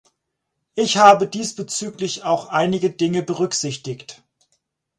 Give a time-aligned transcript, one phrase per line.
[0.73, 4.23] Ich habe diesbezüglich auch einige Dinge berücksichtigt.